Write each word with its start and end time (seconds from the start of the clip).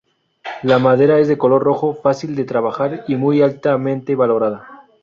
La 0.63 0.79
madera 0.79 1.19
es 1.19 1.27
de 1.27 1.37
color 1.37 1.61
rojo, 1.61 1.93
fácil 1.93 2.35
de 2.35 2.43
trabajar 2.43 3.05
y 3.07 3.15
muy 3.17 3.43
altamente 3.43 4.15
valorada. 4.15 4.87